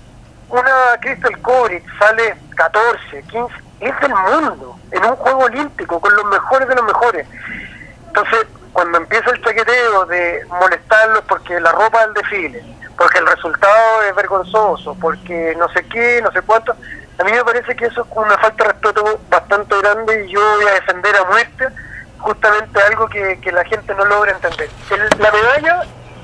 una 0.48 0.98
Crystal 1.00 1.38
Kovic 1.42 1.84
sale 1.98 2.36
14, 2.56 3.22
15, 3.24 3.54
es 3.80 4.00
del 4.00 4.14
mundo, 4.14 4.78
en 4.92 5.04
un 5.04 5.16
juego 5.16 5.40
olímpico, 5.40 6.00
con 6.00 6.14
los 6.16 6.24
mejores 6.24 6.68
de 6.68 6.74
los 6.74 6.84
mejores. 6.84 7.26
Entonces, 8.06 8.46
cuando 8.72 8.96
empieza 8.96 9.30
el 9.30 9.44
chaqueteo 9.44 10.06
de 10.06 10.46
molestarlos 10.48 11.22
porque 11.28 11.60
la 11.60 11.72
ropa 11.72 12.00
del 12.06 12.14
desfile, 12.14 12.64
porque 12.96 13.18
el 13.18 13.26
resultado 13.26 14.02
es 14.08 14.14
vergonzoso, 14.14 14.96
porque 14.98 15.54
no 15.58 15.68
sé 15.68 15.84
qué, 15.88 16.22
no 16.22 16.32
sé 16.32 16.40
cuánto, 16.40 16.74
a 17.18 17.24
mí 17.24 17.32
me 17.32 17.44
parece 17.44 17.74
que 17.74 17.86
eso 17.86 18.02
es 18.02 18.06
una 18.14 18.36
falta 18.38 18.64
de 18.64 18.72
respeto 18.72 19.20
bastante 19.28 19.78
grande 19.78 20.24
y 20.26 20.32
yo 20.32 20.40
voy 20.56 20.66
a 20.66 20.74
defender 20.74 21.16
a 21.16 21.24
muerte 21.24 21.68
justamente 22.18 22.80
algo 22.80 23.08
que, 23.08 23.38
la 23.52 23.64
gente 23.64 23.94
no 23.94 24.04
logra 24.04 24.32
entender. 24.32 24.68
la 25.18 25.30
medalla 25.30 25.82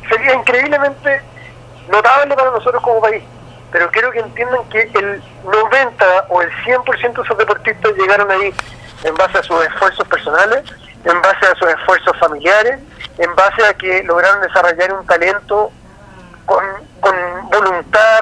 sería 0.08 0.34
increíblemente 0.34 1.22
notable 1.88 2.34
para 2.34 2.50
nosotros 2.50 2.82
como 2.82 3.00
país 3.00 3.22
pero 3.72 3.90
quiero 3.90 4.12
que 4.12 4.20
entiendan 4.20 4.68
que 4.68 4.82
el 4.82 5.22
90 5.44 6.26
o 6.28 6.42
el 6.42 6.52
100% 6.64 7.14
de 7.14 7.22
esos 7.22 7.38
deportistas 7.38 7.92
llegaron 7.96 8.30
ahí 8.30 8.54
en 9.02 9.14
base 9.14 9.38
a 9.38 9.42
sus 9.42 9.64
esfuerzos 9.64 10.06
personales, 10.06 10.62
en 11.04 11.22
base 11.22 11.46
a 11.46 11.54
sus 11.54 11.68
esfuerzos 11.68 12.16
familiares, 12.18 12.78
en 13.18 13.34
base 13.34 13.64
a 13.64 13.72
que 13.72 14.02
lograron 14.04 14.42
desarrollar 14.42 14.92
un 14.92 15.06
talento 15.06 15.72
con, 16.44 16.62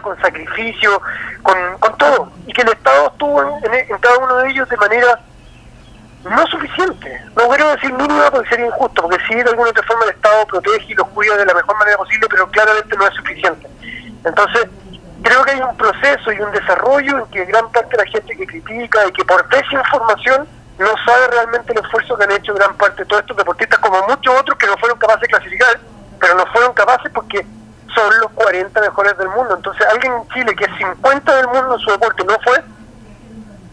con 0.03 0.21
sacrificio, 0.21 1.01
con, 1.43 1.99
todo, 1.99 2.33
y 2.47 2.53
que 2.53 2.63
el 2.63 2.69
Estado 2.69 3.09
estuvo 3.09 3.43
en, 3.43 3.99
cada 3.99 4.19
uno 4.19 4.37
de 4.37 4.51
ellos 4.51 4.69
de 4.69 4.77
manera 4.77 5.21
no 6.25 6.47
suficiente. 6.49 7.23
No 7.37 7.49
quiero 7.49 7.71
decir 7.71 7.93
mínima 7.93 8.31
porque 8.31 8.49
sería 8.51 8.67
injusto, 8.67 9.03
porque 9.03 9.19
si 9.27 9.35
de 9.35 9.51
alguna 9.51 9.71
otra 9.71 9.83
forma 9.85 10.05
el 10.05 10.11
Estado 10.11 10.47
protege 10.47 10.93
y 10.93 10.95
los 10.95 11.09
cuida 11.09 11.37
de 11.37 11.47
la 11.47 11.55
mejor 11.55 11.79
manera 11.79 11.97
posible, 11.97 12.27
pero 12.29 12.49
claramente 12.51 12.97
no 12.97 13.07
es 13.07 13.15
suficiente. 13.15 13.67
Entonces, 14.25 14.67
creo 15.23 15.45
que 15.45 15.53
hay 15.53 15.61
un 15.61 15.77
proceso 15.77 16.33
y 16.33 16.41
un 16.41 16.53
desarrollo 16.53 17.19
en 17.19 17.27
que 17.27 17.45
gran 17.47 17.71
parte 17.73 17.97
de 17.97 18.05
la 18.05 18.11
gente 18.11 18.37
que 18.37 18.47
critica 18.47 19.07
y 19.07 19.13
que 19.13 19.25
por 19.25 19.49
desinformación 19.49 20.47
no 20.79 20.95
sabe 21.05 21.29
realmente 21.29 21.73
el 21.73 21.85
esfuerzo 21.85 22.17
que 22.17 22.25
han 22.25 22.33
hecho 22.33 22.55
gran 22.55 22.75
parte 22.77 23.03
de 23.03 23.07
todos 23.07 23.23
estos 23.23 23.37
deportistas, 23.37 23.79
como 23.79 24.03
muchos 24.09 24.35
otros 24.39 24.59
que 24.59 24.67
no 24.67 24.77
fueron 24.79 24.99
capaces 24.99 25.23
de 25.23 25.29
clasificar, 25.29 25.81
pero 26.19 26.35
no 26.35 26.47
fueron 26.47 26.73
capaces 26.75 27.11
porque 27.15 27.47
los 28.21 28.31
40 28.33 28.81
mejores 28.81 29.17
del 29.19 29.29
mundo. 29.29 29.55
Entonces, 29.57 29.87
alguien 29.87 30.13
en 30.13 30.29
Chile 30.29 30.57
que 30.57 30.65
es 30.65 30.77
50 30.79 31.37
del 31.37 31.47
mundo 31.49 31.75
en 31.75 31.81
su 31.81 31.91
deporte 31.91 32.25
no 32.25 32.39
fue, 32.41 32.63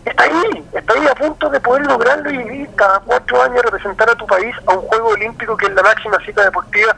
está 0.05 0.23
ahí, 0.23 0.65
está 0.73 0.93
ahí 0.93 1.07
a 1.07 1.15
punto 1.15 1.49
de 1.49 1.59
poder 1.59 1.85
lograrlo 1.85 2.31
y 2.31 2.37
ir 2.37 2.69
cada 2.75 2.99
cuatro 3.01 3.41
años 3.41 3.61
representar 3.63 4.09
a 4.09 4.15
tu 4.15 4.25
país 4.25 4.55
a 4.65 4.73
un 4.73 4.81
juego 4.81 5.09
olímpico 5.09 5.57
que 5.57 5.67
es 5.67 5.73
la 5.73 5.83
máxima 5.83 6.17
cita 6.25 6.43
deportiva 6.43 6.95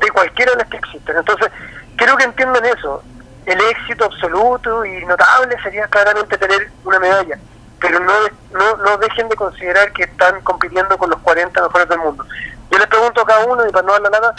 de 0.00 0.10
cualquiera 0.10 0.52
de 0.52 0.58
las 0.58 0.68
que 0.68 0.76
existen. 0.76 1.16
Entonces, 1.16 1.50
creo 1.96 2.16
que 2.16 2.24
entiendan 2.24 2.64
eso 2.64 3.02
el 3.48 3.60
éxito 3.62 4.04
absoluto 4.04 4.84
y 4.84 5.04
notable 5.06 5.56
sería 5.62 5.86
claramente 5.88 6.36
tener 6.36 6.70
una 6.84 6.98
medalla, 7.00 7.38
pero 7.80 7.98
no, 7.98 8.12
no, 8.52 8.76
no 8.76 8.98
dejen 8.98 9.28
de 9.28 9.36
considerar 9.36 9.90
que 9.92 10.02
están 10.02 10.42
compitiendo 10.42 10.98
con 10.98 11.08
los 11.08 11.18
40 11.20 11.62
mejores 11.62 11.88
del 11.88 11.98
mundo. 11.98 12.26
Yo 12.70 12.78
les 12.78 12.86
pregunto 12.88 13.22
a 13.22 13.26
cada 13.26 13.46
uno, 13.46 13.66
y 13.66 13.72
para 13.72 13.86
no 13.86 13.94
hablar 13.94 14.12
nada, 14.12 14.34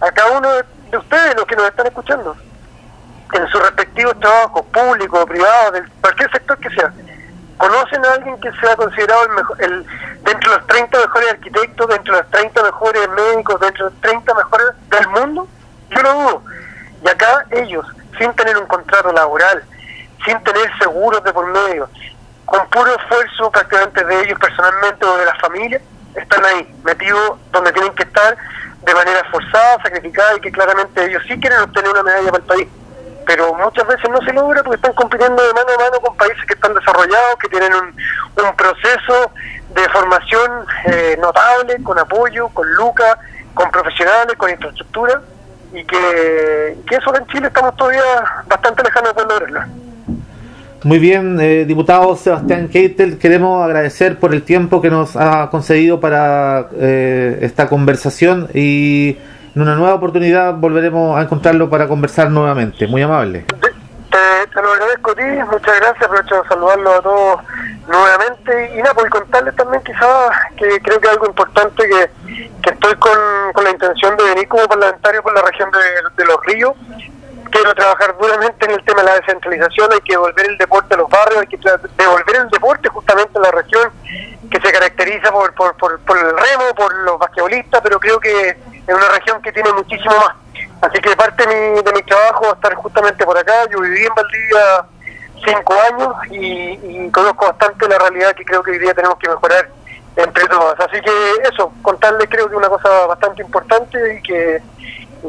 a 0.00 0.10
cada 0.12 0.38
uno 0.38 0.48
de 0.92 0.98
ustedes, 0.98 1.34
los 1.34 1.46
que 1.46 1.56
nos 1.56 1.66
están 1.66 1.86
escuchando, 1.86 2.36
en 3.32 3.48
sus 3.48 3.62
respectivos 3.62 4.18
trabajos, 4.20 4.62
públicos, 4.66 5.24
privados, 5.24 5.72
de 5.72 5.82
cualquier 6.02 6.30
sector 6.30 6.58
que 6.58 6.68
sea, 6.68 6.92
¿conocen 7.56 8.04
a 8.04 8.12
alguien 8.12 8.38
que 8.40 8.52
sea 8.60 8.76
considerado 8.76 9.24
el 9.24 9.30
mejor, 9.30 9.62
el, 9.62 9.86
dentro 10.22 10.50
de 10.52 10.58
los 10.58 10.66
30 10.66 10.98
mejores 10.98 11.30
arquitectos, 11.30 11.88
dentro 11.88 12.14
de 12.14 12.22
los 12.22 12.30
30 12.30 12.62
mejores 12.62 13.08
médicos, 13.08 13.60
dentro 13.60 13.86
de 13.86 13.90
los 13.90 14.00
30 14.02 14.34
mejores 14.34 14.66
del 14.90 15.08
mundo? 15.08 15.48
Yo 15.90 16.02
lo 16.02 16.12
dudo. 16.12 16.42
Y 17.02 17.08
acá 17.08 17.46
ellos, 17.50 17.86
sin 18.18 18.32
tener 18.34 18.58
un 18.58 18.66
contrato 18.66 19.12
laboral, 19.12 19.64
sin 20.26 20.38
tener 20.44 20.70
seguros 20.78 21.24
de 21.24 21.32
por 21.32 21.46
medio, 21.46 21.88
con 22.44 22.68
puro 22.68 22.94
esfuerzo 22.94 23.50
prácticamente 23.50 24.04
de 24.04 24.24
ellos 24.24 24.38
personalmente 24.38 25.06
o 25.06 25.16
de 25.16 25.24
la 25.24 25.34
familia, 25.36 25.80
están 26.14 26.44
ahí, 26.44 26.74
metidos 26.84 27.38
donde 27.50 27.72
tienen 27.72 27.94
que 27.94 28.02
estar 28.02 28.36
de 28.82 28.94
manera 28.94 29.22
forzada, 29.30 29.82
sacrificada 29.82 30.36
y 30.36 30.40
que 30.40 30.52
claramente 30.52 31.04
ellos 31.04 31.22
sí 31.28 31.38
quieren 31.38 31.60
obtener 31.60 31.90
una 31.90 32.02
medalla 32.02 32.30
para 32.30 32.42
el 32.42 32.48
país. 32.48 32.68
Pero 33.24 33.54
muchas 33.54 33.86
veces 33.86 34.10
no 34.10 34.20
se 34.22 34.32
logra 34.32 34.62
porque 34.62 34.76
están 34.76 34.94
compitiendo 34.94 35.42
de 35.42 35.52
mano 35.54 35.68
a 35.74 35.84
mano 35.84 36.00
con 36.00 36.16
países 36.16 36.44
que 36.46 36.54
están 36.54 36.74
desarrollados, 36.74 37.36
que 37.40 37.48
tienen 37.48 37.72
un, 37.74 37.94
proceso 38.56 39.30
de 39.74 39.88
formación 39.90 40.66
eh, 40.86 41.16
notable, 41.20 41.82
con 41.82 41.98
apoyo, 41.98 42.48
con 42.48 42.68
lucas, 42.74 43.16
con 43.54 43.70
profesionales, 43.70 44.36
con 44.36 44.50
infraestructura 44.50 45.22
y 45.72 45.84
que, 45.84 46.76
eso 46.90 47.16
en 47.16 47.26
Chile 47.28 47.46
estamos 47.46 47.74
todavía 47.76 48.02
bastante 48.46 48.82
lejanos 48.82 49.14
de 49.14 49.22
lograrlo. 49.22 49.60
Muy 50.84 50.98
bien, 50.98 51.38
eh, 51.40 51.64
diputado 51.64 52.16
Sebastián 52.16 52.68
Keitel, 52.68 53.16
queremos 53.16 53.64
agradecer 53.64 54.18
por 54.18 54.34
el 54.34 54.42
tiempo 54.42 54.82
que 54.82 54.90
nos 54.90 55.14
ha 55.14 55.48
concedido 55.48 56.00
para 56.00 56.70
eh, 56.74 57.38
esta 57.42 57.68
conversación 57.68 58.48
y 58.52 59.16
en 59.54 59.62
una 59.62 59.76
nueva 59.76 59.94
oportunidad 59.94 60.54
volveremos 60.54 61.16
a 61.16 61.22
encontrarlo 61.22 61.70
para 61.70 61.86
conversar 61.86 62.30
nuevamente. 62.30 62.88
Muy 62.88 63.00
amable. 63.00 63.44
Te, 64.10 64.60
lo 64.60 64.72
agradezco 64.72 65.12
a 65.12 65.14
ti, 65.14 65.22
muchas 65.52 65.80
gracias, 65.80 66.02
aprovecho 66.02 66.42
de 66.42 66.48
saludarlo 66.48 66.94
a 66.94 67.00
todos 67.00 67.40
nuevamente 67.88 68.72
y 68.74 68.78
nada, 68.78 68.94
por 68.94 69.08
contarles 69.08 69.54
también 69.54 69.82
quizás 69.84 70.30
que 70.56 70.80
creo 70.80 71.00
que 71.00 71.08
algo 71.08 71.26
importante 71.26 71.82
que, 71.88 72.10
que 72.60 72.70
estoy 72.70 72.94
con, 72.96 73.18
con 73.54 73.62
la 73.62 73.70
intención 73.70 74.16
de 74.16 74.24
venir 74.24 74.48
como 74.48 74.66
parlamentario 74.66 75.22
por 75.22 75.32
la 75.32 75.42
región 75.42 75.70
de, 75.70 76.24
los 76.24 76.36
ríos 76.46 76.72
quiero 77.52 77.74
trabajar 77.74 78.16
duramente 78.18 78.64
en 78.64 78.72
el 78.72 78.84
tema 78.84 79.02
de 79.02 79.08
la 79.08 79.14
descentralización, 79.16 79.92
hay 79.92 80.00
que 80.00 80.14
devolver 80.14 80.46
el 80.46 80.58
deporte 80.58 80.94
a 80.94 80.96
los 80.98 81.08
barrios, 81.08 81.42
hay 81.42 81.46
que 81.46 81.58
devolver 81.58 82.36
el 82.36 82.48
deporte 82.48 82.88
justamente 82.88 83.38
a 83.38 83.42
la 83.42 83.50
región 83.52 83.92
que 84.50 84.60
se 84.60 84.72
caracteriza 84.72 85.30
por, 85.30 85.54
por, 85.54 85.76
por, 85.76 86.18
el 86.18 86.36
remo, 86.36 86.74
por 86.74 86.92
los 87.04 87.18
basquetbolistas, 87.18 87.80
pero 87.82 88.00
creo 88.00 88.18
que 88.18 88.48
es 88.48 88.94
una 88.94 89.08
región 89.10 89.40
que 89.40 89.52
tiene 89.52 89.72
muchísimo 89.72 90.16
más. 90.16 90.34
Así 90.80 91.00
que 91.00 91.14
parte 91.14 91.46
de 91.46 91.54
mi, 91.54 91.82
de 91.82 91.92
mi 91.92 92.02
trabajo 92.02 92.42
va 92.46 92.50
a 92.50 92.54
estar 92.54 92.74
justamente 92.74 93.24
por 93.24 93.38
acá. 93.38 93.52
Yo 93.70 93.80
viví 93.80 94.04
en 94.04 94.14
Valdivia 94.14 94.84
cinco 95.44 95.74
años 95.74 96.14
y, 96.30 97.10
conozco 97.10 97.46
bastante 97.46 97.88
la 97.88 97.98
realidad 97.98 98.34
que 98.34 98.44
creo 98.44 98.62
que 98.62 98.72
hoy 98.72 98.78
día 98.78 98.94
tenemos 98.94 99.18
que 99.18 99.28
mejorar 99.28 99.68
entre 100.16 100.46
todas. 100.48 100.78
Así 100.80 101.00
que 101.00 101.12
eso, 101.52 101.72
contarles 101.82 102.28
creo 102.28 102.48
que 102.48 102.56
una 102.56 102.68
cosa 102.68 103.06
bastante 103.06 103.42
importante 103.42 104.16
y 104.16 104.22
que, 104.22 104.62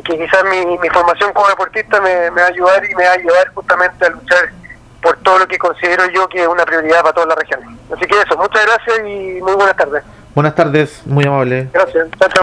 que 0.01 0.17
quizás 0.17 0.43
mi, 0.45 0.77
mi 0.77 0.89
formación 0.89 1.31
como 1.33 1.47
deportista 1.47 2.01
me, 2.01 2.31
me 2.31 2.41
va 2.41 2.47
a 2.47 2.49
ayudar 2.49 2.83
y 2.89 2.95
me 2.95 3.03
va 3.05 3.11
a 3.11 3.13
ayudar 3.13 3.47
justamente 3.53 4.05
a 4.05 4.09
luchar 4.09 4.49
por 5.01 5.17
todo 5.17 5.39
lo 5.39 5.47
que 5.47 5.57
considero 5.57 6.09
yo 6.09 6.27
que 6.29 6.41
es 6.41 6.47
una 6.47 6.65
prioridad 6.65 7.01
para 7.01 7.13
todas 7.13 7.29
las 7.29 7.37
regiones. 7.37 7.69
Así 7.93 8.05
que 8.05 8.19
eso, 8.19 8.37
muchas 8.37 8.65
gracias 8.65 8.99
y 9.07 9.41
muy 9.41 9.53
buenas 9.53 9.75
tardes. 9.75 10.03
Buenas 10.33 10.55
tardes, 10.55 11.05
muy 11.05 11.25
amable. 11.25 11.67
Gracias. 11.71 12.07